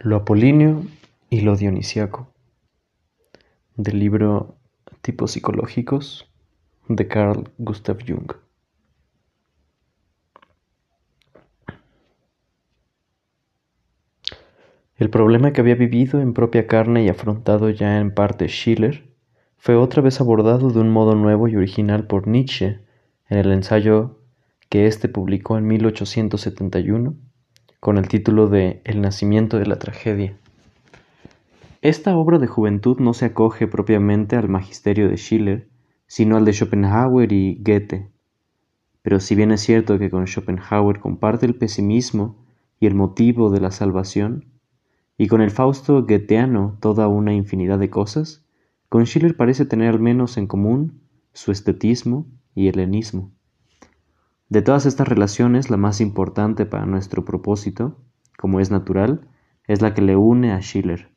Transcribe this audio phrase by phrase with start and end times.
[0.00, 0.84] Lo apolíneo
[1.28, 2.32] y lo dionisíaco
[3.74, 4.54] del libro
[5.00, 6.30] Tipos psicológicos
[6.86, 8.32] de Carl Gustav Jung.
[14.94, 19.12] El problema que había vivido en propia carne y afrontado ya en parte Schiller
[19.56, 22.82] fue otra vez abordado de un modo nuevo y original por Nietzsche
[23.28, 24.20] en el ensayo
[24.68, 27.16] que éste publicó en 1871
[27.80, 30.36] con el título de El nacimiento de la tragedia.
[31.80, 35.68] Esta obra de juventud no se acoge propiamente al magisterio de Schiller,
[36.08, 38.08] sino al de Schopenhauer y Goethe.
[39.02, 42.36] Pero si bien es cierto que con Schopenhauer comparte el pesimismo
[42.80, 44.46] y el motivo de la salvación,
[45.16, 48.44] y con el Fausto goetheano toda una infinidad de cosas,
[48.88, 51.00] con Schiller parece tener al menos en común
[51.32, 53.30] su estetismo y helenismo.
[54.48, 57.98] De todas estas relaciones, la más importante para nuestro propósito,
[58.38, 59.28] como es natural,
[59.64, 61.12] es la que le une a Schiller.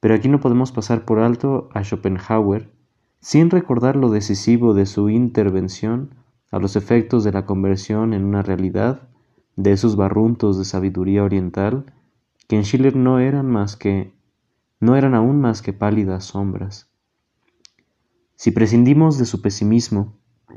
[0.00, 2.72] Pero aquí no podemos pasar por alto a Schopenhauer
[3.20, 6.14] sin recordar lo decisivo de su intervención
[6.50, 9.08] a los efectos de la conversión en una realidad
[9.56, 11.92] de esos barruntos de sabiduría oriental
[12.48, 14.12] que en Schiller no eran más que
[14.80, 16.90] no eran aún más que pálidas sombras.
[18.34, 20.14] Si prescindimos de su pesimismo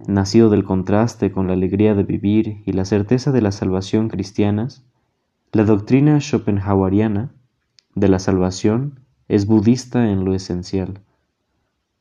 [0.08, 4.86] nacido del contraste con la alegría de vivir y la certeza de la salvación cristianas,
[5.52, 7.34] la doctrina schopenhaueriana
[7.96, 11.02] de la salvación es budista en lo esencial.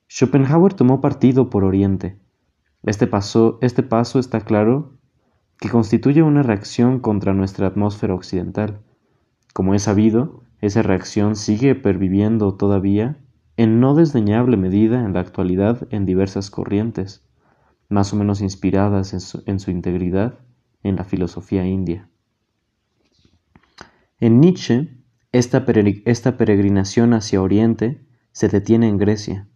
[0.09, 2.19] Schopenhauer tomó partido por Oriente.
[2.83, 4.92] Este paso, este paso está claro
[5.59, 8.81] que constituye una reacción contra nuestra atmósfera occidental.
[9.55, 13.19] Como es sabido, esa reacción sigue perviviendo todavía
[13.56, 17.23] en no desdeñable medida en la actualidad en diversas corrientes
[17.89, 20.39] más o menos inspiradas en su, integridad
[20.83, 22.09] en la filosofía india.
[24.21, 24.89] En Nietzsche,
[25.33, 25.65] esta,
[26.05, 29.49] esta peregrinación hacia Oriente se detiene en Grecia.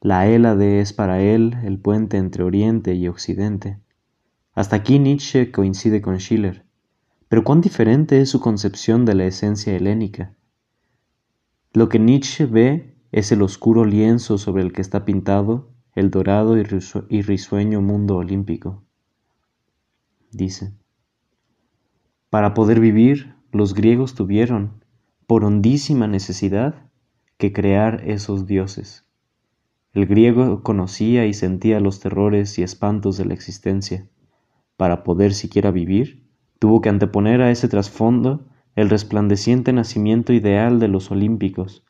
[0.00, 3.80] La Hélade es para él el puente entre Oriente y Occidente.
[4.54, 6.64] Hasta aquí Nietzsche coincide con Schiller.
[7.28, 10.34] Pero cuán diferente es su concepción de la esencia helénica.
[11.72, 16.56] Lo que Nietzsche ve es el oscuro lienzo sobre el que está pintado el dorado
[16.56, 18.84] y risueño mundo olímpico.
[20.30, 20.72] Dice,
[22.30, 24.84] para poder vivir, los griegos tuvieron,
[25.26, 26.86] por hondísima necesidad,
[27.36, 29.06] que crear esos dioses.
[29.92, 34.06] El griego conocía y sentía los terrores y espantos de la existencia.
[34.76, 36.22] Para poder siquiera vivir,
[36.60, 41.82] tuvo que anteponer a ese trasfondo el resplandeciente nacimiento ideal de los olímpicos,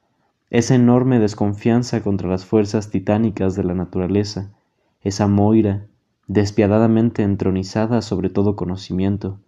[0.50, 4.50] esa enorme desconfianza contra las fuerzas titánicas de la naturaleza,
[5.02, 5.86] esa Moira,
[6.26, 9.40] despiadadamente entronizada sobre todo conocimiento,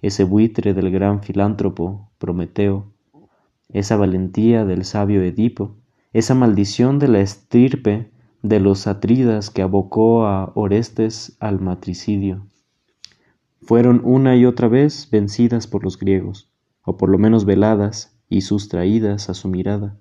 [0.00, 2.92] ese buitre del gran filántropo Prometeo,
[3.68, 5.74] esa valentía del sabio Edipo,
[6.12, 8.12] esa maldición de la estirpe
[8.42, 12.46] de los atridas que abocó a Orestes al matricidio.
[13.62, 16.48] Fueron una y otra vez vencidas por los griegos,
[16.84, 19.96] o por lo menos veladas y sustraídas a su mirada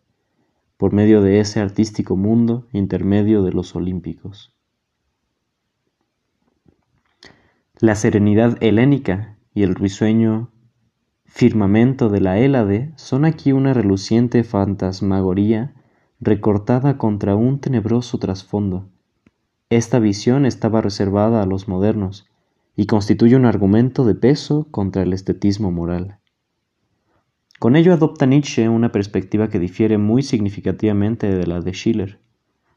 [0.84, 4.54] por medio de ese artístico mundo intermedio de los olímpicos.
[7.80, 10.52] La serenidad helénica y el risueño
[11.24, 15.74] firmamento de la Hélade son aquí una reluciente fantasmagoría
[16.20, 18.90] recortada contra un tenebroso trasfondo.
[19.70, 22.30] Esta visión estaba reservada a los modernos
[22.76, 26.20] y constituye un argumento de peso contra el estetismo moral.
[27.64, 32.20] Con ello adopta Nietzsche una perspectiva que difiere muy significativamente de la de Schiller.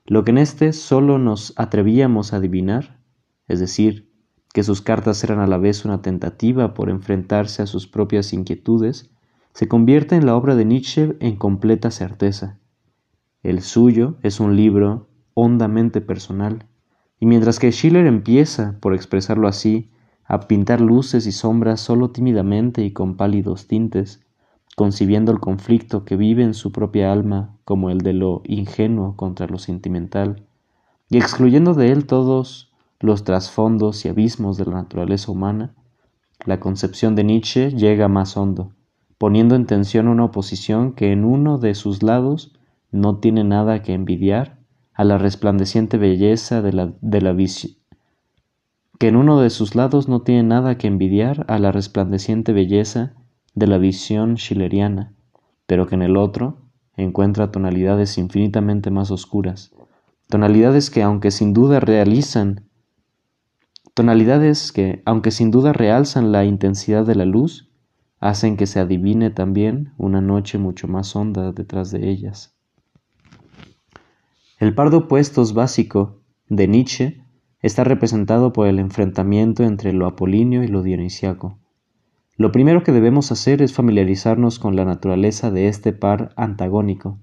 [0.04, 3.00] Lo que en éste solo nos atrevíamos a adivinar,
[3.48, 4.12] es decir,
[4.54, 9.10] que sus cartas eran a la vez una tentativa por enfrentarse a sus propias inquietudes,
[9.54, 12.60] se convierte en la obra de Nietzsche en completa certeza.
[13.42, 16.68] El suyo es un libro hondamente personal,
[17.18, 19.90] y mientras que Schiller empieza, por expresarlo así,
[20.22, 24.22] a pintar luces y sombras solo tímidamente y con pálidos tintes,
[24.76, 29.48] concibiendo el conflicto que vive en su propia alma como el de lo ingenuo contra
[29.48, 30.44] lo sentimental,
[31.10, 32.70] y excluyendo de él todos
[33.00, 35.74] los trasfondos y abismos de la naturaleza humana,
[36.44, 38.70] la concepción de Nietzsche llega más hondo,
[39.18, 42.52] poniendo en tensión una oposición que en uno de sus lados
[42.92, 44.58] no tiene nada que envidiar
[44.92, 47.72] a la resplandeciente belleza de la, de la visión
[48.98, 53.14] que en uno de sus lados no tiene nada que envidiar a la resplandeciente belleza
[53.56, 55.14] de la visión schilleriana,
[55.66, 56.58] pero que en el otro
[56.96, 59.74] encuentra tonalidades infinitamente más oscuras,
[60.28, 62.68] tonalidades que aunque sin duda realizan,
[63.94, 67.72] tonalidades que aunque sin duda realzan la intensidad de la luz,
[68.20, 72.54] hacen que se adivine también una noche mucho más honda detrás de ellas.
[74.58, 77.22] El par de opuestos básico de Nietzsche
[77.60, 81.58] está representado por el enfrentamiento entre lo apolíneo y lo dionisiaco.
[82.36, 87.18] Lo primero que debemos hacer es familiarizarnos con la naturaleza de este par antagónico,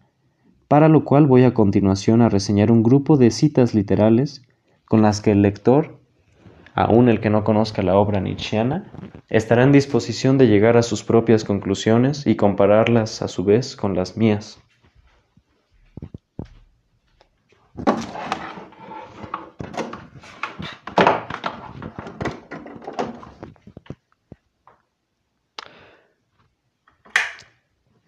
[0.68, 4.42] para lo cual voy a continuación a reseñar un grupo de citas literales
[4.86, 6.04] con las que el lector
[6.76, 8.92] aun el que no conozca la obra nietzscheana,
[9.30, 13.96] estará en disposición de llegar a sus propias conclusiones y compararlas a su vez con
[13.96, 14.60] las mías.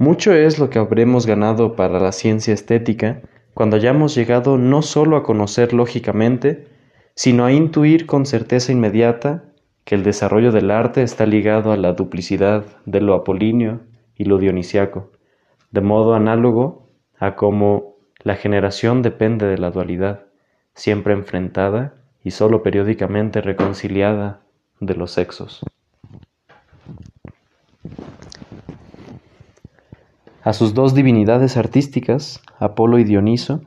[0.06, 3.24] Mucho es lo que habremos ganado para la ciencia estética
[3.56, 6.68] cuando hayamos llegado no sólo a conocer lógicamente,
[7.16, 9.46] sino a intuir con certeza inmediata
[9.84, 13.80] que el desarrollo del arte está ligado a la duplicidad de lo apolíneo
[14.13, 15.12] y lo dionisiaco,
[15.72, 16.88] de modo análogo
[17.18, 20.28] a cómo la generación depende de la dualidad,
[20.75, 24.42] siempre enfrentada y sólo periódicamente reconciliada
[24.80, 25.66] de los sexos.
[30.46, 33.64] A sus dos divinidades artísticas, Apolo y Dioniso,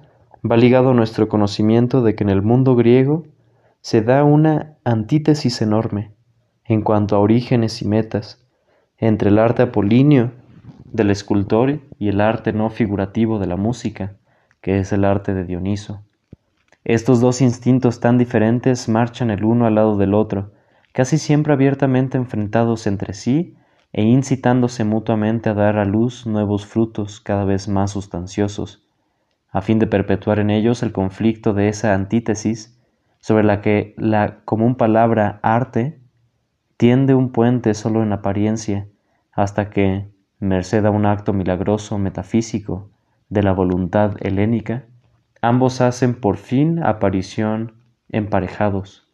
[0.48, 3.24] va ligado nuestro conocimiento de que en el mundo griego
[3.80, 6.12] se da una antítesis enorme
[6.64, 8.46] en cuanto a orígenes y metas
[8.96, 10.30] entre el arte apolíneo
[10.84, 14.14] del escultor y el arte no figurativo de la música,
[14.60, 16.04] que es el arte de Dioniso.
[16.84, 20.52] Estos dos instintos tan diferentes marchan el uno al lado del otro,
[20.92, 23.56] casi siempre abiertamente enfrentados entre sí
[23.92, 28.86] e incitándose mutuamente a dar a luz nuevos frutos cada vez más sustanciosos,
[29.50, 32.78] a fin de perpetuar en ellos el conflicto de esa antítesis
[33.20, 36.00] sobre la que la común palabra arte
[36.76, 38.88] tiende un puente solo en apariencia,
[39.32, 40.08] hasta que,
[40.38, 42.90] merced a un acto milagroso metafísico
[43.28, 44.86] de la voluntad helénica,
[45.42, 47.74] ambos hacen por fin aparición
[48.10, 49.08] emparejados,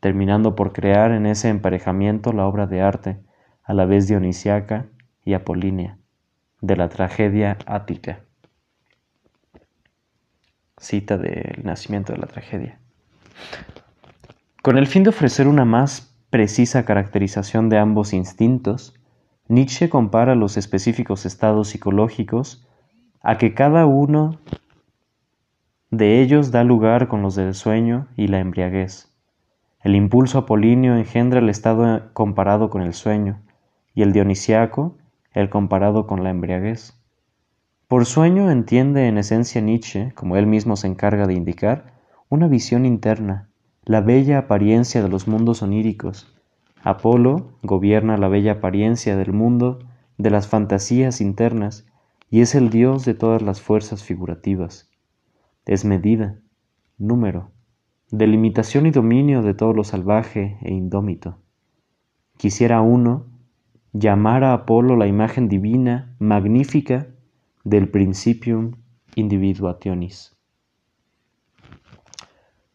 [0.00, 3.25] terminando por crear en ese emparejamiento la obra de arte,
[3.66, 4.86] a la vez dionisiaca
[5.24, 5.98] y apolínea,
[6.60, 8.20] de la tragedia ática.
[10.78, 12.78] Cita del nacimiento de la tragedia.
[14.62, 18.94] Con el fin de ofrecer una más precisa caracterización de ambos instintos,
[19.48, 22.66] Nietzsche compara los específicos estados psicológicos
[23.20, 24.38] a que cada uno
[25.90, 29.12] de ellos da lugar con los del sueño y la embriaguez.
[29.82, 33.40] El impulso apolíneo engendra el estado comparado con el sueño,
[33.96, 34.94] y el dionisiaco
[35.32, 36.94] el comparado con la embriaguez.
[37.88, 41.94] Por sueño entiende en esencia Nietzsche, como él mismo se encarga de indicar,
[42.28, 43.48] una visión interna,
[43.84, 46.34] la bella apariencia de los mundos oníricos.
[46.82, 49.78] Apolo gobierna la bella apariencia del mundo
[50.18, 51.86] de las fantasías internas
[52.30, 54.90] y es el dios de todas las fuerzas figurativas.
[55.64, 56.38] Es medida,
[56.98, 57.50] número,
[58.10, 61.38] delimitación y dominio de todo lo salvaje e indómito.
[62.36, 63.35] Quisiera uno
[63.98, 67.06] llamar a Apolo la imagen divina, magnífica,
[67.64, 68.72] del principium
[69.14, 70.36] individuationis.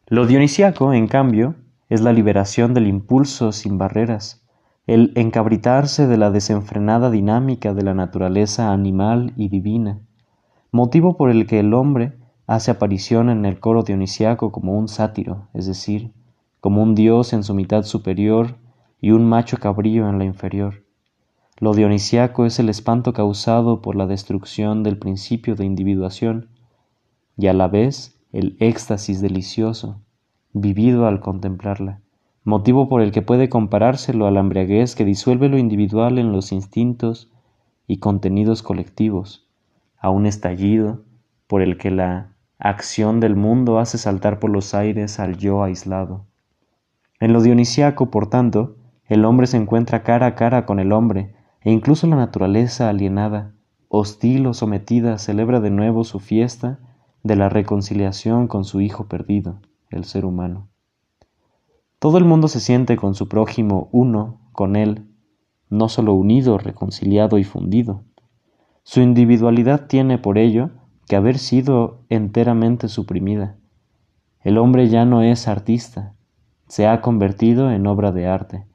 [0.08, 1.56] Lo dionisiaco, en cambio,
[1.90, 4.44] es la liberación del impulso sin barreras,
[4.88, 10.00] el encabritarse de la desenfrenada dinámica de la naturaleza animal y divina,
[10.72, 12.14] motivo por el que el hombre
[12.48, 16.12] hace aparición en el coro dionisiaco como un sátiro, es decir,
[16.60, 18.56] como un dios en su mitad superior
[19.00, 20.81] y un macho cabrío en la inferior.
[21.62, 26.50] Lo dionisiaco es el espanto causado por la destrucción del principio de individuación
[27.38, 30.02] y a la vez el éxtasis delicioso,
[30.54, 32.02] vivido al contemplarla,
[32.44, 36.52] motivo por el que puede comparárselo a la embriaguez que disuelve lo individual en los
[36.52, 37.32] instintos
[37.86, 39.48] y contenidos colectivos,
[40.00, 41.04] a un estallido
[41.46, 46.26] por el que la acción del mundo hace saltar por los aires al yo aislado.
[47.20, 51.36] En lo dionisiaco, por tanto, el hombre se encuentra cara a cara con el hombre,
[51.64, 53.54] e incluso la naturaleza alienada,
[53.88, 56.80] hostil o sometida, celebra de nuevo su fiesta
[57.24, 60.70] de la reconciliación con su hijo perdido, el ser humano.
[62.00, 65.08] Todo el mundo se siente con su prójimo uno, con él,
[65.70, 68.04] no solo unido, reconciliado y fundido.
[68.84, 70.72] Su individualidad tiene por ello
[71.08, 73.58] que haber sido enteramente suprimida.
[74.44, 76.16] El hombre ya no es artista,
[76.68, 78.66] se ha convertido en obra de arte,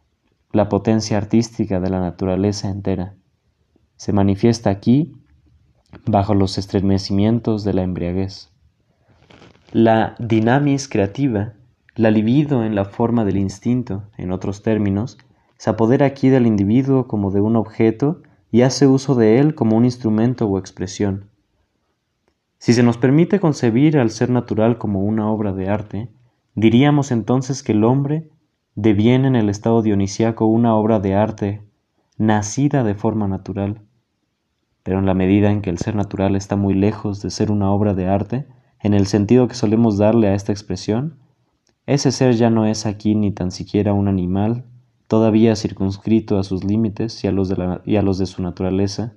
[0.57, 3.15] la potencia artística de la naturaleza entera.
[3.97, 5.13] Se manifiesta aquí
[6.07, 8.51] bajo los estremecimientos de la embriaguez.
[9.73, 11.53] La dinamis creativa,
[11.95, 15.19] la libido en la forma del instinto, en otros términos,
[15.59, 19.77] se apodera aquí del individuo como de un objeto y hace uso de él como
[19.77, 21.29] un instrumento o expresión.
[22.59, 26.09] Si se nos permite concebir al ser natural como una obra de arte,
[26.55, 28.31] diríamos entonces que el hombre
[28.77, 31.63] deviene en el estado dionisiaco una obra de arte
[32.19, 33.81] nacida de forma natural.
[34.83, 37.71] Pero en la medida en que el ser natural está muy lejos de ser una
[37.71, 38.47] obra de arte,
[38.81, 41.19] en el sentido que solemos darle a esta expresión,
[41.87, 44.67] ese ser ya no es aquí ni tan siquiera un animal,
[45.09, 49.15] todavía circunscrito a sus límites y a los de, y a los de su naturaleza,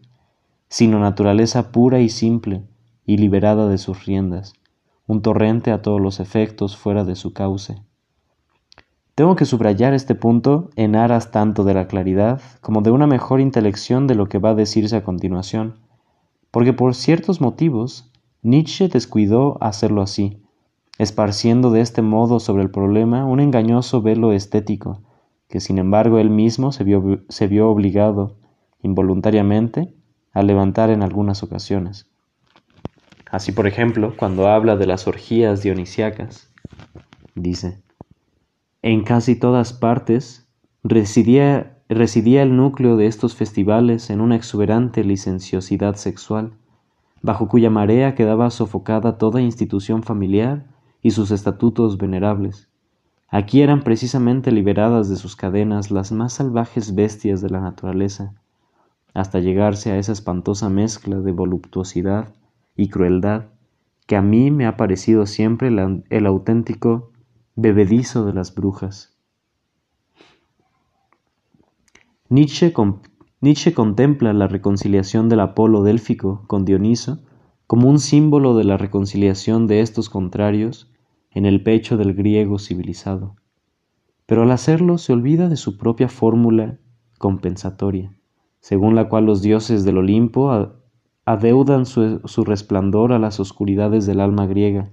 [0.70, 2.64] sino naturaleza pura y simple
[3.06, 4.54] y liberada de sus riendas,
[5.06, 7.89] un torrente a todos los efectos fuera de su cauce.
[9.20, 13.42] Tengo que subrayar este punto en aras tanto de la claridad como de una mejor
[13.42, 15.76] intelección de lo que va a decirse a continuación,
[16.52, 18.10] porque por ciertos motivos
[18.44, 20.42] Nietzsche descuidó hacerlo así,
[21.00, 25.02] esparciendo de este modo sobre el problema un engañoso velo estético,
[25.50, 28.38] que sin embargo él mismo se vio, se vio obligado,
[28.84, 29.94] involuntariamente,
[30.32, 32.10] a levantar en algunas ocasiones.
[33.30, 36.54] Así, por ejemplo, cuando habla de las orgías dionisiacas,
[37.36, 37.82] dice,
[38.82, 40.50] en casi todas partes
[40.84, 46.54] residía, residía el núcleo de estos festivales en una exuberante licenciosidad sexual,
[47.22, 50.66] bajo cuya marea quedaba sofocada toda institución familiar
[51.02, 52.70] y sus estatutos venerables.
[53.28, 58.34] Aquí eran precisamente liberadas de sus cadenas las más salvajes bestias de la naturaleza,
[59.14, 62.34] hasta llegarse a esa espantosa mezcla de voluptuosidad
[62.76, 63.46] y crueldad
[64.08, 67.12] que a mí me ha parecido siempre el, auténtico
[67.62, 69.18] bebedizo de las brujas.
[72.30, 72.74] Nietzsche,
[73.42, 77.20] Nietzsche contempla la reconciliación del Apolo délfico con Dioniso
[77.68, 80.90] como un símbolo de la reconciliación de estos contrarios
[81.32, 83.36] en el pecho del griego civilizado.
[84.26, 86.78] Pero al hacerlo se olvida de su propia fórmula
[87.18, 88.14] compensatoria,
[88.62, 90.72] según la cual los dioses del Olimpo
[91.26, 94.92] adeudan su, su resplandor a las oscuridades del alma griega.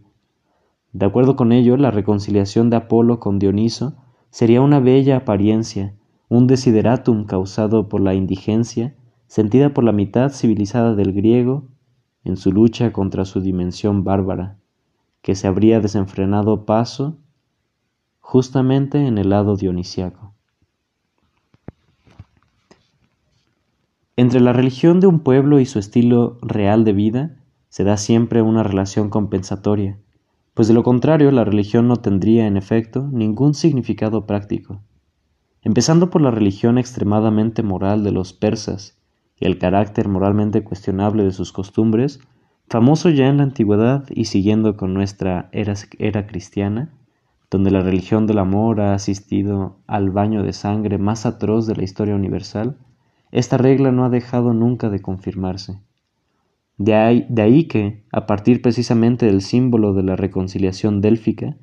[0.96, 3.98] De acuerdo con ello, la reconciliación de Apolo con Dioniso
[4.30, 5.94] sería una bella apariencia,
[6.30, 8.94] un desideratum causado por la indigencia,
[9.26, 11.68] sentida por la mitad civilizada del griego
[12.24, 14.56] en su lucha contra su dimensión bárbara,
[15.20, 17.18] que se habría desenfrenado paso
[18.20, 20.32] justamente en el lado dionisiaco.
[24.16, 27.36] Entre la religión de un pueblo y su estilo real de vida
[27.68, 29.98] se da siempre una relación compensatoria,
[30.56, 34.80] pues de lo contrario la religión no tendría en efecto ningún significado práctico.
[35.60, 38.96] Empezando por la religión extremadamente moral de los persas,
[39.38, 42.20] y el carácter moralmente cuestionable de sus costumbres,
[42.70, 46.90] famoso ya en la antigüedad y siguiendo con nuestra era, era, cristiana,
[47.50, 51.84] donde la religión del amor ha asistido al baño de sangre más atroz de la
[51.84, 52.78] historia universal,
[53.30, 55.82] esta regla no ha dejado nunca de confirmarse.
[56.78, 61.56] De ahí, que, a partir precisamente del símbolo de la reconciliación délfica,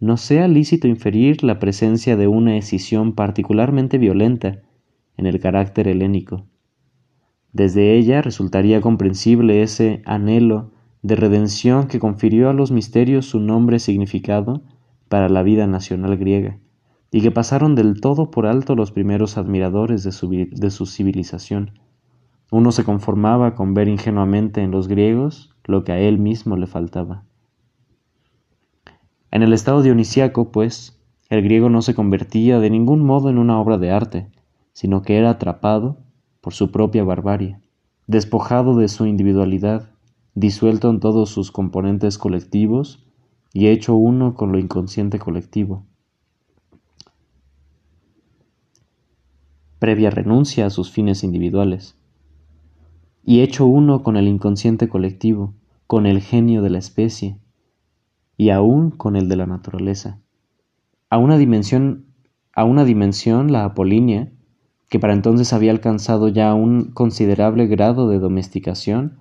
[0.00, 4.60] no sea lícito inferir la presencia de una escisión particularmente violenta
[5.16, 6.44] en el carácter helénico,
[7.54, 10.72] desde ella resultaría comprensible ese anhelo
[11.02, 14.64] de redención que confirió a los misterios su nombre significado
[15.08, 16.58] para la vida nacional griega,
[17.12, 21.78] y que pasaron del todo por alto los primeros admiradores de su, de su civilización.
[22.56, 26.68] Uno se conformaba con ver ingenuamente en los griegos lo que a él mismo le
[26.68, 27.24] faltaba.
[29.32, 30.96] En el estado dionisiaco, pues,
[31.30, 34.30] el griego no se convertía de ningún modo en una obra de arte,
[34.72, 35.98] sino que era atrapado
[36.40, 37.58] por su propia barbarie,
[38.06, 39.90] despojado de su individualidad,
[40.36, 43.04] disuelto en todos sus componentes colectivos
[43.52, 45.84] y hecho uno con lo inconsciente colectivo.
[49.80, 51.98] Previa renuncia a sus fines individuales.
[53.24, 55.54] Y hecho uno con el inconsciente colectivo,
[55.86, 57.38] con el genio de la especie
[58.36, 60.20] y aún con el de la naturaleza.
[61.08, 62.06] A una dimensión,
[62.54, 64.30] a una dimensión la apolínea
[64.88, 69.18] que para entonces había alcanzado ya un considerable grado de domesticación,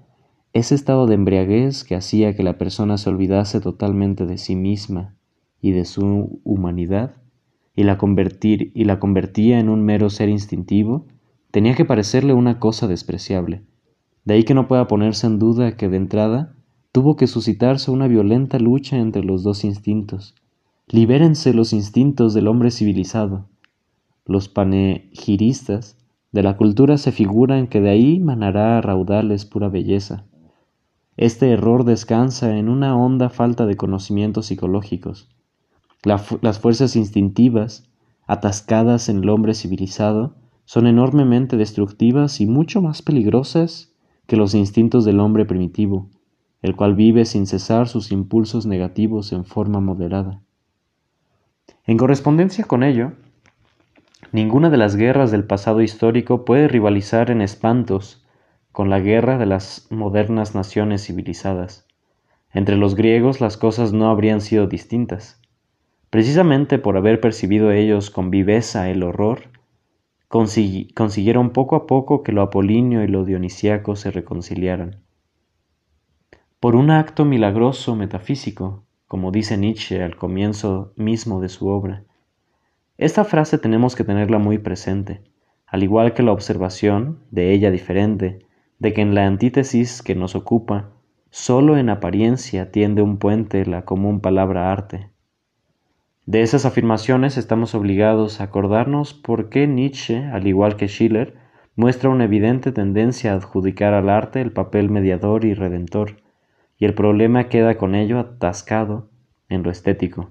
[0.52, 5.16] ese estado de embriaguez que hacía que la persona se olvidase totalmente de sí misma
[5.62, 7.16] y de su humanidad,
[7.76, 11.08] y la, convertir, y la convertía en un mero ser instintivo,
[11.50, 13.64] tenía que parecerle una cosa despreciable.
[14.26, 16.56] De ahí que no pueda ponerse en duda que de entrada
[16.92, 20.36] tuvo que suscitarse una violenta lucha entre los dos instintos.
[20.88, 23.48] Libérense los instintos del hombre civilizado,
[24.26, 25.98] los panegiristas
[26.32, 30.26] de la cultura se figuran que de ahí manará a raudales pura belleza.
[31.18, 35.30] Este error descansa en una honda falta de conocimientos psicológicos.
[36.04, 37.90] las fuerzas instintivas,
[38.26, 43.93] atascadas en el hombre civilizado, son enormemente destructivas y mucho más peligrosas
[44.28, 46.10] que los instintos del hombre primitivo,
[46.62, 50.42] el cual vive sin cesar sus impulsos negativos en forma moderada.
[51.86, 53.12] En correspondencia con ello,
[54.32, 58.26] ninguna de las guerras del pasado histórico puede rivalizar en espantos
[58.72, 61.86] con la guerra de las modernas naciones civilizadas.
[62.54, 65.42] Entre los griegos las cosas no habrían sido distintas.
[66.10, 69.50] Precisamente por haber percibido ellos con viveza el horror,
[70.34, 75.04] consiguieron poco a poco que lo apolíneo y lo dionisíaco se reconciliaran.
[76.60, 82.04] Por un acto milagroso metafísico, como dice Nietzsche al comienzo mismo de su obra.
[82.98, 85.22] Esta frase tenemos que tenerla muy presente,
[85.68, 88.40] al igual que la observación, de ella diferente,
[88.80, 90.94] de que en la antítesis que nos ocupa,
[91.30, 95.13] sólo en apariencia tiende un puente la común palabra arte.
[96.26, 101.36] De esas afirmaciones estamos obligados a acordarnos por qué Nietzsche, al igual que Schiller,
[101.76, 106.16] muestra una evidente tendencia a adjudicar al arte el papel mediador y redentor,
[106.78, 109.10] y el problema queda con ello atascado
[109.50, 110.30] en lo estético.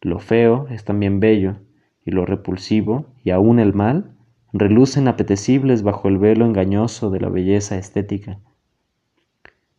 [0.00, 1.54] Lo feo es también bello,
[2.04, 4.16] y lo repulsivo, y aún el mal,
[4.52, 8.40] relucen apetecibles bajo el velo engañoso de la belleza estética.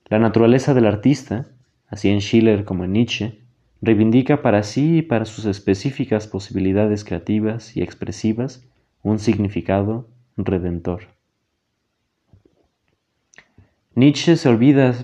[0.05, 1.47] La naturaleza del artista,
[1.89, 3.42] así en Schiller como en Nietzsche,
[3.83, 8.65] reivindica para sí y para sus específicas posibilidades creativas y expresivas
[9.01, 11.07] un significado redentor.
[13.93, 14.95] Nietzsche se olvida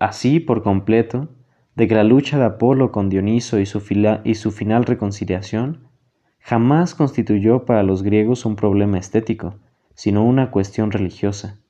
[0.00, 1.28] así por completo
[1.76, 3.80] de que la lucha de Apolo con Dioniso y su,
[4.24, 5.86] y su final reconciliación
[6.40, 9.54] jamás constituyó para los griegos un problema estético,
[9.94, 11.60] sino una cuestión religiosa.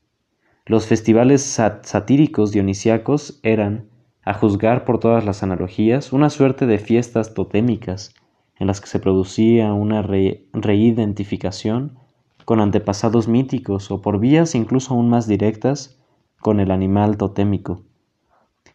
[0.65, 3.90] Los festivales satíricos dionisíacos eran,
[4.25, 8.15] a juzgar por todas las analogías, una suerte de fiestas totémicas
[8.59, 11.99] en las que se producía una reidentificación
[12.45, 15.99] con antepasados míticos o por vías incluso aún más directas
[16.41, 17.83] con el animal totémico.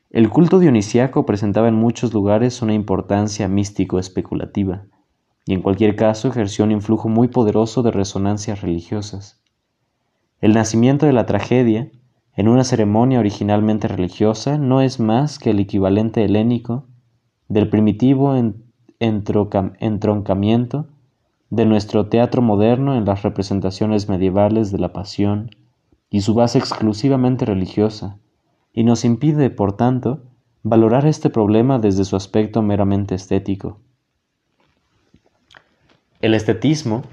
[0.09, 4.85] El culto dionisíaco presentaba en muchos lugares una importancia místico-especulativa,
[5.45, 9.41] y en cualquier caso ejerció un influjo muy poderoso de resonancias religiosas.
[10.41, 11.91] El nacimiento de la tragedia,
[12.35, 16.85] en una ceremonia originalmente religiosa, no es más que el equivalente helénico
[17.47, 18.35] del primitivo
[18.99, 20.87] entroncamiento
[21.49, 25.51] de nuestro teatro moderno en las representaciones medievales de la pasión
[26.09, 28.17] y su base exclusivamente religiosa,
[28.73, 30.23] y nos impide, por tanto,
[30.63, 33.79] valorar este problema desde su aspecto meramente estético.
[36.19, 37.03] El estetismo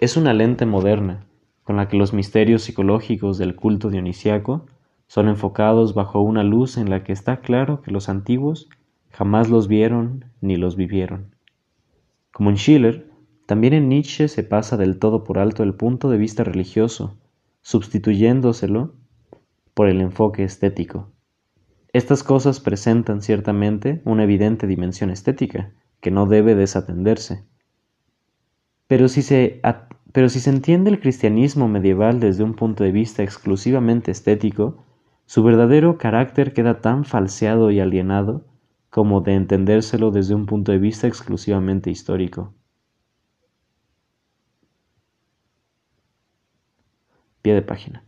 [0.00, 1.26] es una lente moderna
[1.62, 4.66] con la que los misterios psicológicos del culto dionisiaco
[5.12, 8.70] son enfocados bajo una luz en la que está claro que los antiguos
[9.10, 11.34] jamás los vieron ni los vivieron.
[12.32, 13.10] Como en Schiller,
[13.44, 17.18] también en Nietzsche se pasa del todo por alto el punto de vista religioso,
[17.60, 18.94] sustituyéndoselo
[19.74, 21.10] por el enfoque estético.
[21.92, 27.44] Estas cosas presentan ciertamente una evidente dimensión estética, que no debe desatenderse.
[28.86, 29.60] Pero si, se,
[30.10, 34.86] pero si se entiende el cristianismo medieval desde un punto de vista exclusivamente estético,
[35.32, 38.44] su verdadero carácter queda tan falseado y alienado
[38.90, 42.52] como de entendérselo desde un punto de vista exclusivamente histórico.
[47.40, 48.04] Pie de página.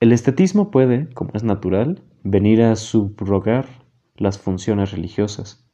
[0.00, 3.66] El estetismo puede, como es natural, venir a subrogar
[4.16, 5.64] las funciones religiosas.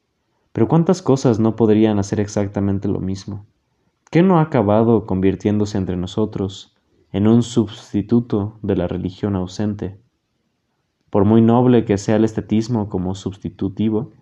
[0.53, 3.47] Pero ¿cuántas cosas no podrían hacer exactamente lo mismo?
[4.11, 6.77] ¿Qué no ha acabado convirtiéndose entre nosotros
[7.12, 10.01] en un sustituto de la religión ausente?
[11.11, 14.12] Por muy noble que sea el estetismo como sustitutivo,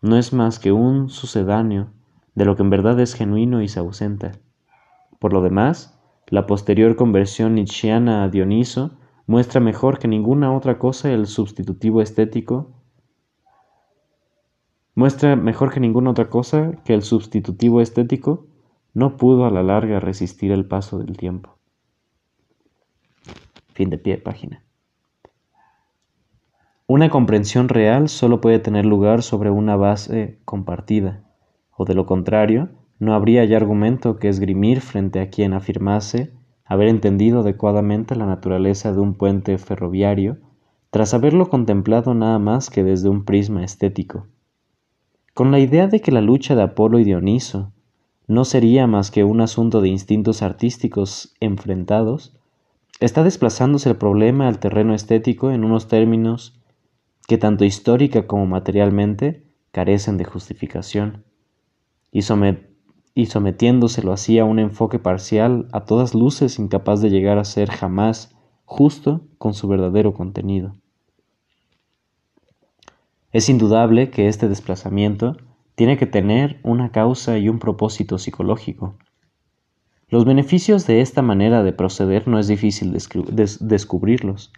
[0.00, 1.88] no es más que un sucedáneo
[2.34, 4.32] de lo que en verdad es genuino y se ausenta.
[5.18, 8.92] Por lo demás, la posterior conversión nietzscheana a Dioniso
[9.26, 12.70] muestra mejor que ninguna otra cosa el sustitutivo estético,
[14.94, 18.46] muestra mejor que ninguna otra cosa que el sustitutivo estético
[18.94, 21.57] no pudo a la larga resistir el paso del tiempo.
[23.78, 24.64] Fin de pie, página.
[26.88, 31.22] Una comprensión real solo puede tener lugar sobre una base compartida,
[31.76, 36.32] o de lo contrario, no habría ya argumento que esgrimir frente a quien afirmase
[36.64, 40.38] haber entendido adecuadamente la naturaleza de un puente ferroviario,
[40.90, 44.26] tras haberlo contemplado nada más que desde un prisma estético.
[45.34, 47.70] Con la idea de que la lucha de Apolo y Dioniso
[48.26, 52.37] no sería más que un asunto de instintos artísticos enfrentados,
[53.00, 56.60] está desplazándose el problema al terreno estético en unos términos
[57.26, 61.24] que tanto histórica como materialmente carecen de justificación,
[62.10, 62.20] y,
[63.14, 67.70] y sometiéndoselo así a un enfoque parcial, a todas luces incapaz de llegar a ser
[67.70, 68.34] jamás
[68.64, 70.74] justo con su verdadero contenido.
[73.30, 75.36] Es indudable que este desplazamiento
[75.74, 78.96] tiene que tener una causa y un propósito psicológico.
[80.08, 84.52] Los beneficios de esta manera de proceder no es difícil descubrirlos.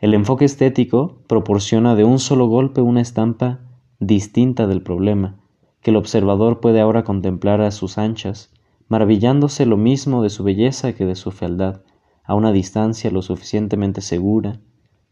[0.00, 3.60] El enfoque estético proporciona de un solo golpe una estampa
[3.98, 5.36] distinta del problema,
[5.82, 8.52] que el observador puede ahora contemplar a sus anchas,
[8.88, 11.82] maravillándose lo mismo de su belleza que de su fealdad,
[12.22, 14.60] a una distancia lo suficientemente segura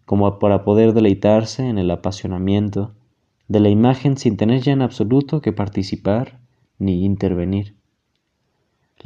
[0.06, 2.94] como para poder deleitarse en el apasionamiento
[3.48, 6.40] de la imagen sin tener ya en absoluto que participar
[6.78, 7.75] ni intervenir.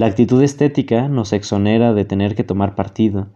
[0.01, 3.27] La actitud estética nos exonera de tener que tomar partido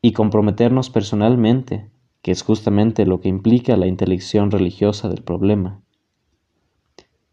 [0.00, 5.80] y comprometernos personalmente, que es justamente lo que implica la intelección religiosa del problema.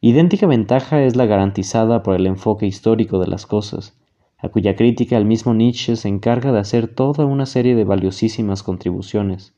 [0.02, 3.98] Idéntica ventaja es la garantizada por el enfoque histórico de las cosas,
[4.38, 8.62] a cuya crítica el mismo Nietzsche se encarga de hacer toda una serie de valiosísimas
[8.62, 9.56] contribuciones.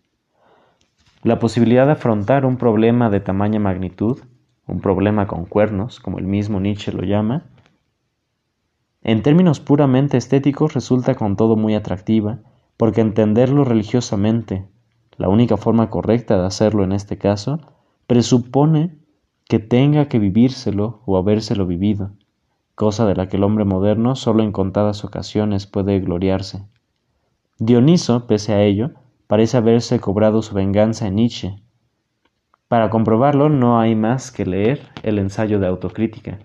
[1.21, 4.19] La posibilidad de afrontar un problema de tamaña magnitud,
[4.67, 7.51] un problema con cuernos, como el mismo Nietzsche lo llama,
[9.03, 12.39] en términos puramente estéticos resulta con todo muy atractiva,
[12.77, 14.67] porque entenderlo religiosamente,
[15.17, 17.59] la única forma correcta de hacerlo en este caso,
[18.07, 18.97] presupone
[19.47, 22.11] que tenga que vivírselo o habérselo vivido,
[22.75, 26.63] cosa de la que el hombre moderno solo en contadas ocasiones puede gloriarse.
[27.57, 28.91] Dioniso, pese a ello,
[29.27, 31.61] parece haberse cobrado su venganza en Nietzsche.
[32.67, 36.39] Para comprobarlo no hay más que leer el ensayo de autocrítica,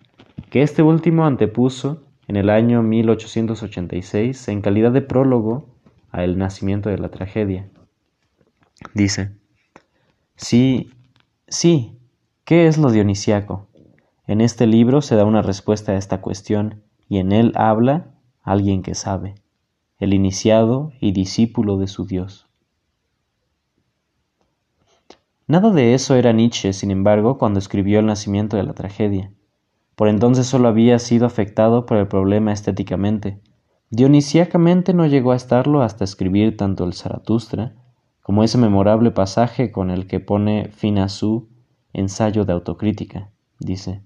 [0.51, 5.67] que este último antepuso en el año 1886 en calidad de prólogo
[6.11, 7.69] a El nacimiento de la tragedia.
[8.95, 9.33] Dice,
[10.37, 10.91] sí,
[11.49, 11.99] sí,
[12.45, 13.69] ¿qué es lo dionisiaco?
[14.27, 18.09] En este libro se da una respuesta a esta cuestión y en él habla
[18.43, 19.37] alguien que sabe,
[19.99, 22.49] el iniciado y discípulo de su Dios.
[25.49, 29.31] Nada de eso era Nietzsche, sin embargo, cuando escribió El nacimiento de la tragedia.
[29.97, 33.41] Por entonces solo había sido afectado por el problema estéticamente.
[33.91, 37.75] Dionisíacamente no llegó a estarlo hasta escribir tanto el Zaratustra
[38.23, 41.49] como ese memorable pasaje con el que pone fin a su
[41.93, 43.31] ensayo de autocrítica.
[43.59, 44.03] Dice,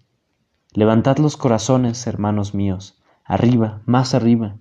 [0.73, 4.59] Levantad los corazones, hermanos míos, arriba, más arriba,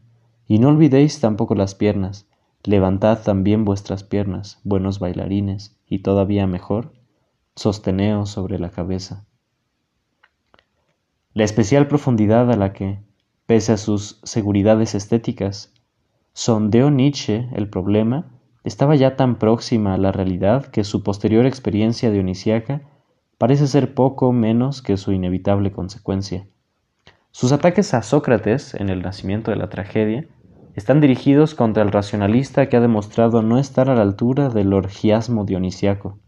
[0.48, 2.28] y no olvidéis tampoco las piernas,
[2.63, 6.94] levantad también vuestras piernas, buenos bailarines, y todavía mejor,
[7.56, 9.28] sosteneos sobre la cabeza.
[11.39, 12.99] La especial profundidad a la que,
[13.45, 15.73] pese a sus seguridades estéticas,
[16.34, 18.25] sondeó Nietzsche el problema
[18.65, 22.82] estaba ya tan próxima a la realidad que su posterior experiencia dionisiaca
[23.38, 26.45] parece ser poco menos que su inevitable consecuencia.
[27.32, 30.28] Sus ataques a Sócrates en el nacimiento de la tragedia
[30.75, 35.45] están dirigidos contra el racionalista que ha demostrado no estar a la altura del orgiasmo
[35.45, 36.19] dionisiaco.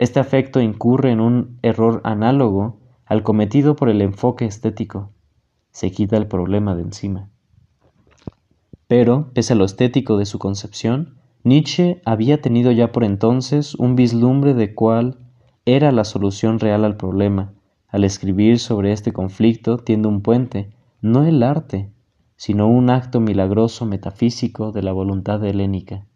[0.00, 2.79] Este afecto incurre en un error análogo
[3.10, 5.10] al cometido por el enfoque estético.
[5.72, 7.28] Se quita el problema de encima.
[8.86, 13.96] Pero, pese a lo estético de su concepción, Nietzsche había tenido ya por entonces un
[13.96, 15.18] vislumbre de cuál
[15.64, 17.52] era la solución real al problema.
[17.88, 20.70] Al escribir sobre este conflicto tiende un puente,
[21.00, 21.90] no el arte,
[22.36, 26.06] sino un acto milagroso metafísico de la voluntad helénica.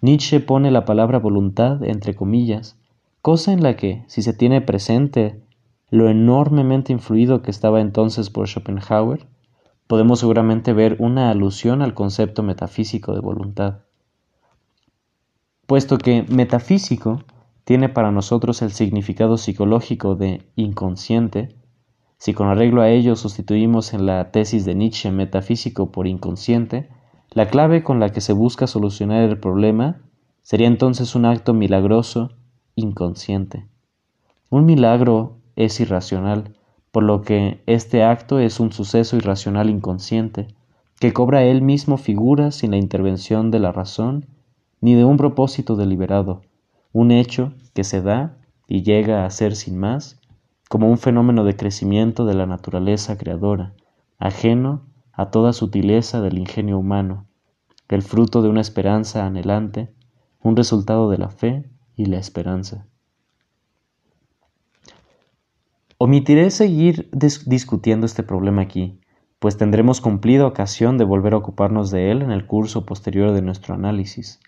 [0.00, 2.78] Nietzsche pone la palabra voluntad entre comillas,
[3.20, 5.42] cosa en la que, si se tiene presente
[5.90, 9.26] lo enormemente influido que estaba entonces por Schopenhauer,
[9.86, 13.80] podemos seguramente ver una alusión al concepto metafísico de voluntad.
[15.66, 17.22] Puesto que metafísico
[17.64, 21.56] tiene para nosotros el significado psicológico de inconsciente,
[22.18, 26.88] si con arreglo a ello sustituimos en la tesis de Nietzsche metafísico por inconsciente,
[27.30, 30.02] la clave con la que se busca solucionar el problema
[30.42, 32.32] sería entonces un acto milagroso
[32.76, 33.66] inconsciente.
[34.50, 36.54] Un milagro es irracional,
[36.90, 40.48] por lo que este acto es un suceso irracional inconsciente,
[41.00, 44.26] que cobra él mismo figura sin la intervención de la razón
[44.80, 46.42] ni de un propósito deliberado,
[46.92, 48.36] un hecho que se da
[48.68, 50.20] y llega a ser sin más,
[50.68, 53.74] como un fenómeno de crecimiento de la naturaleza creadora,
[54.18, 57.26] ajeno a toda sutileza del ingenio humano,
[57.88, 59.94] el fruto de una esperanza anhelante,
[60.42, 62.86] un resultado de la fe y la esperanza.
[65.96, 68.98] Omitiré seguir discutiendo este problema aquí,
[69.38, 73.42] pues tendremos cumplido ocasión de volver a ocuparnos de él en el curso posterior de
[73.42, 74.40] nuestro análisis.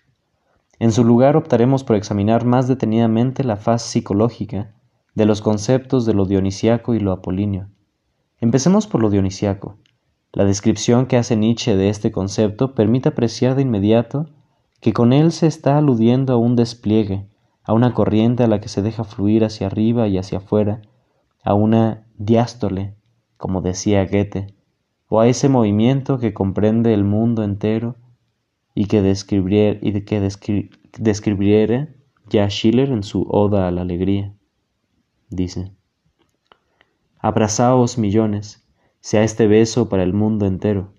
[0.79, 4.75] En su lugar optaremos por examinar más detenidamente la faz psicológica
[5.15, 7.69] de los conceptos de lo dionisiaco y lo apolíneo.
[8.41, 9.77] Empecemos por lo dionisiaco.
[10.33, 14.27] La descripción que hace Nietzsche de este concepto permite apreciar de inmediato
[14.81, 17.25] que con él se está aludiendo a un despliegue,
[17.63, 20.81] a una corriente a la que se deja fluir hacia arriba y hacia afuera,
[21.47, 22.93] a una diástole,
[23.37, 24.53] como decía Goethe,
[25.07, 27.95] o a ese movimiento que comprende el mundo entero
[28.75, 30.19] y que describiera, y que
[30.99, 31.87] describiera
[32.27, 34.33] ya Schiller en su Oda a la Alegría.
[35.29, 35.71] Dice,
[37.19, 38.67] Abrazaos millones,
[38.99, 40.91] sea este beso para el mundo entero.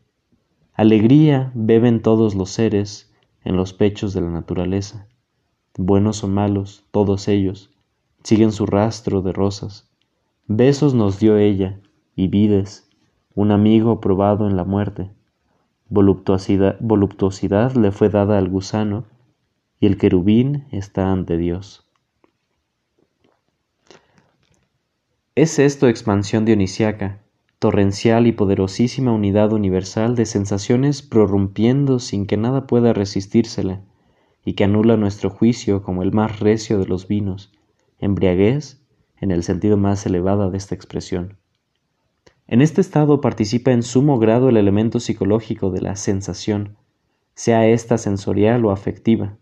[0.72, 3.12] Alegría beben todos los seres
[3.44, 5.08] en los pechos de la naturaleza.
[5.76, 7.70] Buenos o malos, todos ellos,
[8.22, 9.84] siguen su rastro de rosas.
[10.50, 11.78] Besos nos dio ella,
[12.16, 12.88] y vides,
[13.34, 15.10] un amigo probado en la muerte.
[15.90, 19.04] Voluptuosidad, le fue dada al gusano,
[19.78, 21.86] y el querubín está ante Dios.
[25.34, 27.20] ¿Es esto expansión dionisiaca,
[27.58, 33.82] torrencial y poderosísima unidad universal de sensaciones prorrumpiendo sin que nada pueda resistírsela,
[34.46, 37.52] y que anula nuestro juicio como el más recio de los vinos,
[37.98, 38.80] embriaguez
[39.20, 41.36] en el sentido más elevado de esta expresión?
[42.46, 46.76] En este estado participa en sumo grado el elemento psicológico de la sensación,
[47.34, 49.38] sea ésta sensorial o afectiva,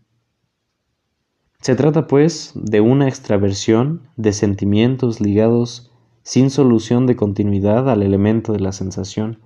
[1.66, 5.90] se trata, pues, de una extraversión de sentimientos ligados
[6.22, 9.40] sin solución de continuidad al elemento de la sensación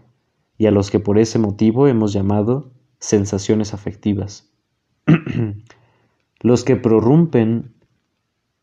[0.59, 4.53] y a los que por ese motivo hemos llamado sensaciones afectivas.
[6.41, 7.75] los que prorrumpen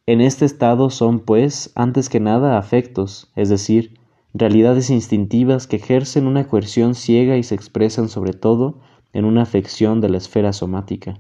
[0.07, 3.99] en este estado son, pues, antes que nada afectos, es decir,
[4.33, 8.79] realidades instintivas que ejercen una coerción ciega y se expresan sobre todo
[9.11, 11.19] en una afección de la esfera somática.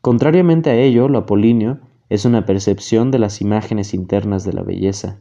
[0.00, 1.78] Contrariamente a ello, lo apolíneo
[2.08, 5.20] es una percepción de las imágenes internas de la belleza,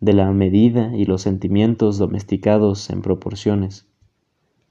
[0.00, 3.86] de la medida y los sentimientos domesticados en proporciones.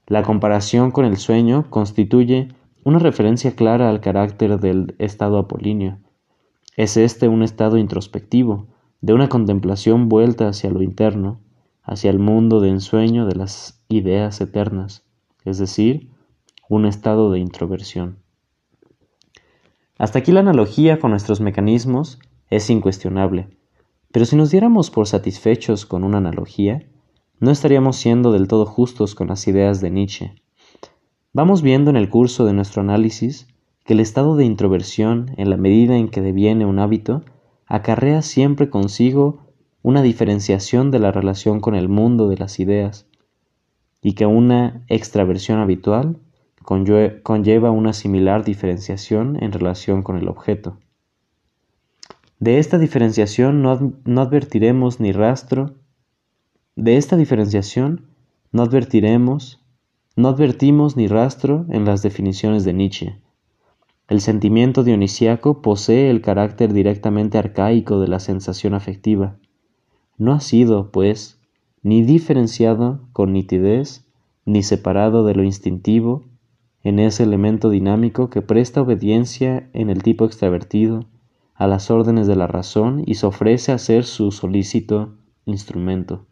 [0.08, 2.48] La comparación con el sueño constituye
[2.82, 5.98] una referencia clara al carácter del estado apolíneo.
[6.76, 8.66] Es este un estado introspectivo,
[9.02, 11.40] de una contemplación vuelta hacia lo interno,
[11.82, 15.04] hacia el mundo de ensueño de las ideas eternas,
[15.44, 16.08] es decir,
[16.68, 18.18] un estado de introversión.
[19.98, 23.48] Hasta aquí la analogía con nuestros mecanismos es incuestionable,
[24.10, 26.88] pero si nos diéramos por satisfechos con una analogía,
[27.38, 30.34] no estaríamos siendo del todo justos con las ideas de Nietzsche.
[31.34, 33.48] Vamos viendo en el curso de nuestro análisis
[33.84, 37.22] que el estado de introversión, en la medida en que deviene un hábito,
[37.66, 39.38] acarrea siempre consigo
[39.82, 43.06] una diferenciación de la relación con el mundo de las ideas,
[44.00, 46.18] y que una extraversión habitual
[46.62, 50.78] conlleva una similar diferenciación en relación con el objeto.
[52.38, 55.74] De esta diferenciación no, advertiremos ni rastro,
[56.74, 58.06] de esta diferenciación
[58.52, 59.60] no advertiremos,
[60.16, 63.21] no advertimos ni rastro en las definiciones de Nietzsche.
[64.08, 69.36] El sentimiento dionisíaco posee el carácter directamente arcaico de la sensación afectiva.
[70.18, 71.40] No ha sido, pues,
[71.82, 74.04] ni diferenciado con nitidez,
[74.44, 76.24] ni separado de lo instintivo,
[76.84, 81.06] en ese elemento dinámico que presta obediencia en el tipo extravertido
[81.54, 85.14] a las órdenes de la razón y se ofrece a ser su solícito
[85.46, 86.26] instrumento.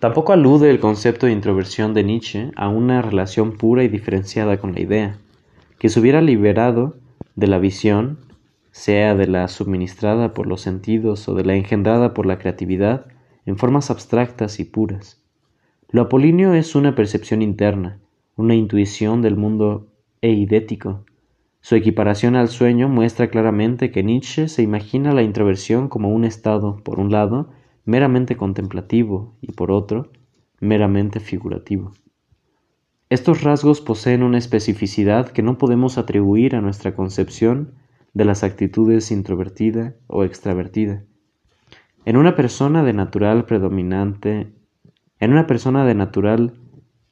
[0.00, 4.74] Tampoco alude el concepto de introversión de Nietzsche a una relación pura y diferenciada con
[4.74, 5.18] la idea,
[5.78, 6.96] que se hubiera liberado
[7.34, 8.18] de la visión,
[8.70, 13.06] sea de la suministrada por los sentidos o de la engendrada por la creatividad,
[13.44, 15.22] en formas abstractas y puras.
[15.88, 17.98] Lo apolíneo es una percepción interna,
[18.36, 19.86] una intuición del mundo
[20.20, 21.04] eidético.
[21.60, 26.76] Su equiparación al sueño muestra claramente que Nietzsche se imagina la introversión como un estado,
[26.82, 27.50] por un lado,
[27.84, 30.10] meramente contemplativo y por otro,
[30.60, 31.92] meramente figurativo.
[33.08, 37.74] Estos rasgos poseen una especificidad que no podemos atribuir a nuestra concepción
[38.14, 41.04] de las actitudes introvertida o extravertida.
[42.04, 44.52] En una persona de natural predominante,
[45.20, 46.54] en una persona de natural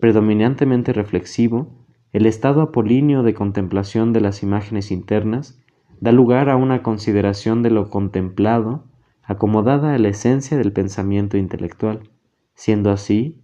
[0.00, 5.60] predominantemente reflexivo, el estado apolíneo de contemplación de las imágenes internas
[6.00, 8.84] da lugar a una consideración de lo contemplado
[9.22, 12.10] acomodada a la esencia del pensamiento intelectual,
[12.54, 13.40] siendo así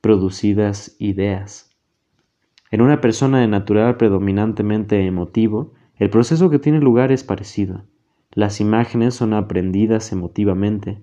[0.00, 1.71] producidas ideas.
[2.72, 7.84] En una persona de natural predominantemente emotivo, el proceso que tiene lugar es parecido.
[8.32, 10.98] Las imágenes son aprendidas emotivamente,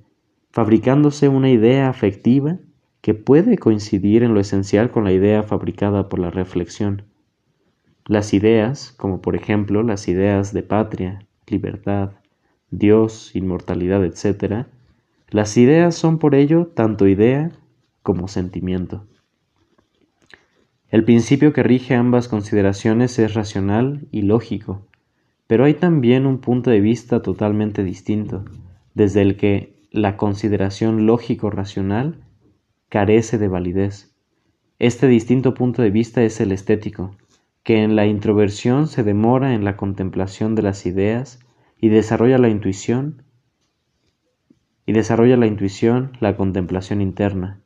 [0.50, 2.58] fabricándose una idea afectiva
[3.02, 7.04] que puede coincidir en lo esencial con la idea fabricada por la reflexión.
[8.08, 12.14] Las ideas, como por ejemplo las ideas de patria, libertad,
[12.72, 14.66] Dios, inmortalidad, etc.,
[15.30, 17.52] Las ideas son por ello tanto idea
[18.02, 19.06] como sentimiento.
[20.92, 24.88] El principio que rige ambas consideraciones es racional y lógico,
[25.46, 28.46] pero hay también un punto de vista totalmente distinto,
[28.96, 32.24] desde el que la consideración lógico-racional
[32.90, 34.16] carece de validez.
[34.80, 37.16] Este distinto punto de vista es el estético,
[37.62, 41.40] que en la introversión se demora en la contemplación de las ideas
[41.80, 43.22] y desarrolla la intuición
[44.88, 47.62] y desarrolla la intuición, la contemplación interna,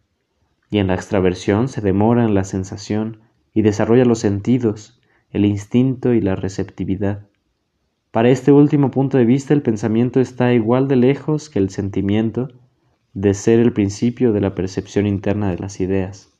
[0.74, 3.20] y en la extraversión se demora en la sensación
[3.54, 7.28] y desarrolla los sentidos, el instinto y la receptividad.
[8.10, 12.48] Para este último punto de vista el pensamiento está igual de lejos que el sentimiento
[13.14, 16.34] de ser el principio de la percepción interna de las ideas.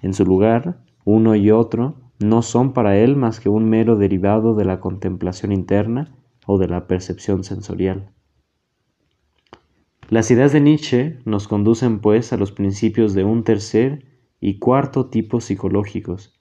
[0.00, 4.54] En su lugar, uno y otro no son para él más que un mero derivado
[4.54, 8.12] de la contemplación interna o de la percepción sensorial.
[10.10, 14.06] Las ideas de Nietzsche nos conducen pues a los principios de un tercer
[14.40, 16.40] y cuarto tipo psicológicos,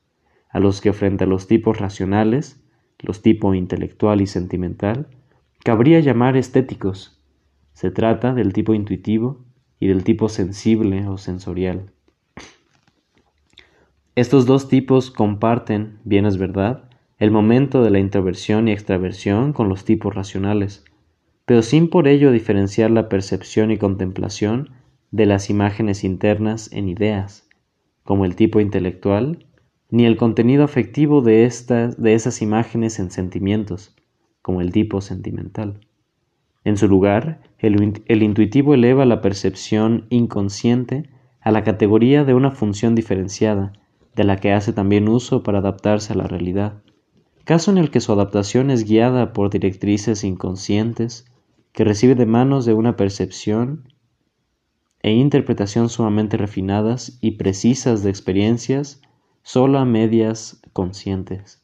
[0.50, 2.64] a los que frente a los tipos racionales,
[3.00, 5.10] los tipos intelectual y sentimental,
[5.66, 7.22] cabría llamar estéticos.
[7.74, 9.44] Se trata del tipo intuitivo
[9.82, 11.92] y del tipo sensible o sensorial.
[14.16, 19.68] Estos dos tipos comparten, bien es verdad, el momento de la introversión y extraversión con
[19.68, 20.86] los tipos racionales,
[21.48, 24.72] pero sin por ello diferenciar la percepción y contemplación
[25.12, 27.48] de las imágenes internas en ideas,
[28.04, 29.46] como el tipo intelectual,
[29.90, 33.96] ni el contenido afectivo de, estas, de esas imágenes en sentimientos,
[34.42, 35.80] como el tipo sentimental.
[36.66, 42.52] En su lugar, el, el intuitivo eleva la percepción inconsciente a la categoría de una
[42.52, 43.72] función diferenciada,
[44.18, 46.84] de la que hace también uso para adaptarse a la realidad,
[47.46, 51.26] caso en el que su adaptación es guiada por directrices inconscientes
[51.78, 53.88] que recibe de manos de una percepción
[55.04, 59.00] e interpretación sumamente refinadas y precisas de experiencias
[59.44, 61.64] solo a medias conscientes.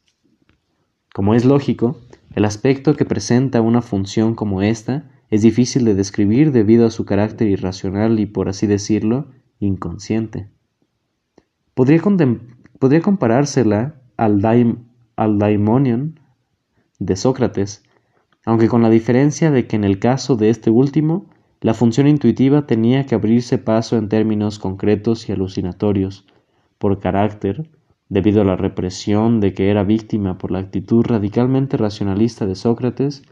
[1.12, 1.98] Como es lógico,
[2.36, 7.04] el aspecto que presenta una función como esta es difícil de describir debido a su
[7.04, 10.48] carácter irracional y, por así decirlo, inconsciente.
[11.74, 12.00] Podría,
[13.02, 14.78] comparársela al,
[15.16, 16.20] al daimonion
[17.00, 17.83] de Sócrates,
[18.44, 21.26] aunque con la diferencia de que en el caso de este último,
[21.60, 26.26] la función intuitiva tenía que abrirse paso en términos concretos y alucinatorios,
[26.78, 27.70] por carácter,
[28.10, 33.22] debido a la represión de que era víctima por la actitud radicalmente racionalista de Sócrates,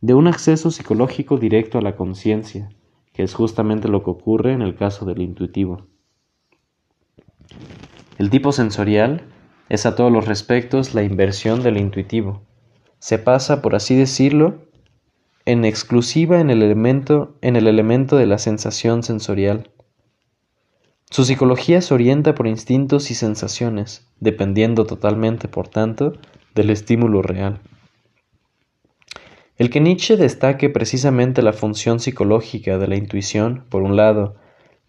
[0.00, 2.68] de un acceso psicológico directo a la conciencia,
[3.12, 5.86] que es justamente lo que ocurre en el caso del intuitivo.
[8.18, 9.22] El tipo sensorial
[9.68, 12.42] es a todos los respectos la inversión del intuitivo,
[13.02, 14.58] se pasa, por así decirlo,
[15.44, 19.70] en exclusiva en el elemento, en el elemento de la sensación sensorial.
[21.10, 26.12] Su psicología se orienta por instintos y sensaciones, dependiendo totalmente, por tanto,
[26.54, 27.58] del estímulo real.
[29.58, 34.36] El que Nietzsche destaque precisamente la función psicológica de la intuición, por un lado,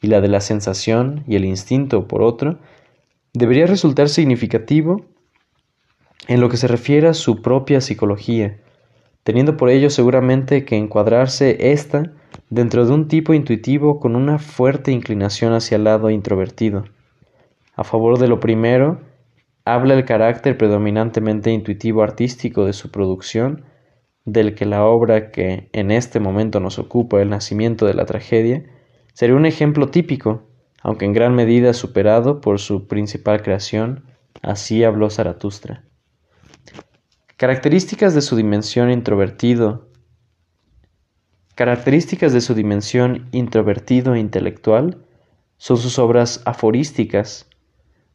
[0.04, 2.60] y la de la sensación y el instinto, por otro,
[3.34, 5.04] debería resultar significativo
[6.28, 8.58] en lo que se refiere a su propia psicología,
[9.24, 12.14] teniendo por ello seguramente que encuadrarse ésta
[12.50, 16.86] dentro de un tipo intuitivo con una fuerte inclinación hacia el lado introvertido.
[17.76, 19.02] A favor de lo primero,
[19.66, 23.66] habla el carácter predominantemente intuitivo artístico de su producción,
[24.26, 28.64] del que la obra que en este momento nos ocupa, el nacimiento de la tragedia,
[29.14, 30.44] sería un ejemplo típico,
[30.82, 34.06] aunque en gran medida superado por su principal creación,
[34.42, 35.84] así habló Zaratustra.
[37.44, 39.90] Características de su dimensión introvertido.
[41.56, 45.04] Características de su dimensión introvertido e intelectual
[45.58, 47.50] son sus obras aforísticas,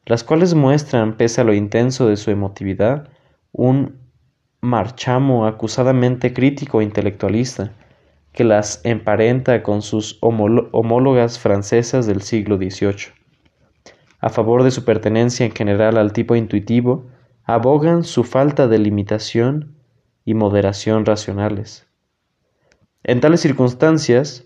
[0.07, 3.09] las cuales muestran, pese a lo intenso de su emotividad,
[3.51, 3.99] un
[4.61, 7.73] marchamo acusadamente crítico e intelectualista,
[8.33, 13.13] que las emparenta con sus homólogas francesas del siglo XVIII.
[14.21, 17.05] A favor de su pertenencia en general al tipo intuitivo,
[17.55, 19.73] abogan su falta de limitación
[20.23, 21.87] y moderación racionales.
[23.03, 24.45] En tales circunstancias,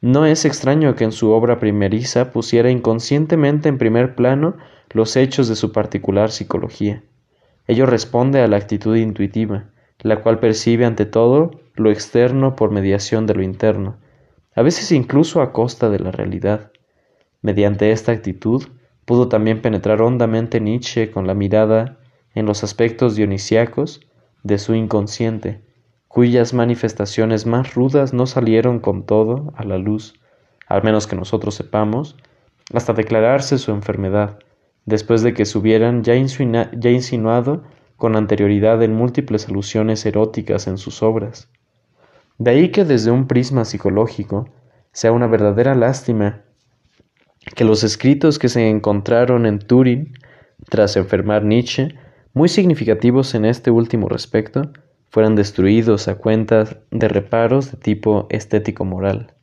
[0.00, 4.56] no es extraño que en su obra primeriza pusiera inconscientemente en primer plano
[4.90, 7.04] los hechos de su particular psicología.
[7.68, 9.70] Ello responde a la actitud intuitiva,
[10.00, 13.98] la cual percibe ante todo lo externo por mediación de lo interno,
[14.56, 16.72] a veces incluso a costa de la realidad.
[17.42, 18.64] Mediante esta actitud
[19.04, 22.00] pudo también penetrar hondamente Nietzsche con la mirada
[22.34, 24.00] en los aspectos dionisíacos
[24.42, 25.62] de su inconsciente,
[26.08, 30.14] cuyas manifestaciones más rudas no salieron con todo a la luz,
[30.66, 32.16] al menos que nosotros sepamos,
[32.72, 34.38] hasta declararse su enfermedad,
[34.86, 37.64] después de que se hubieran ya, ya insinuado
[37.96, 41.48] con anterioridad en múltiples alusiones eróticas en sus obras.
[42.38, 44.48] De ahí que desde un prisma psicológico
[44.92, 46.42] sea una verdadera lástima
[47.54, 50.14] que los escritos que se encontraron en Turín
[50.68, 51.94] tras enfermar Nietzsche,
[52.34, 54.72] muy significativos en este último respecto,
[55.08, 59.33] fueran destruidos a cuenta de reparos de tipo estético-moral.